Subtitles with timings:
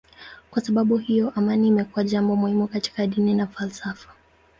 [0.51, 4.09] Kwa sababu hiyo amani imekuwa jambo muhimu katika dini na falsafa.